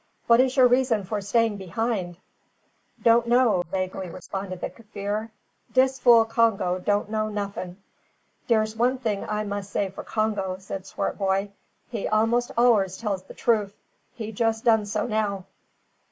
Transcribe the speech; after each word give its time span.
What 0.25 0.39
is 0.39 0.57
your 0.57 0.65
reason 0.67 1.03
for 1.03 1.21
staying 1.21 1.57
behind?" 1.57 2.17
"Don't 3.03 3.27
know," 3.27 3.61
vaguely 3.69 4.09
responded 4.09 4.59
the 4.59 4.71
Kaffir. 4.71 5.29
"Dis 5.71 5.99
fool 5.99 6.25
Congo 6.25 6.79
don't 6.79 7.07
know 7.11 7.29
nuffin'." 7.29 7.77
"Der's 8.47 8.75
one 8.75 8.97
thing 8.97 9.23
I 9.29 9.43
mus 9.43 9.69
say 9.69 9.91
for 9.91 10.03
Congo," 10.03 10.57
said 10.57 10.87
Swartboy, 10.87 11.49
"he 11.91 12.09
mos 12.09 12.49
allers 12.57 12.97
tell 12.97 13.15
the 13.17 13.35
troof. 13.35 13.75
He 14.15 14.31
jus 14.31 14.59
done 14.61 14.87
so 14.87 15.05
now." 15.05 15.45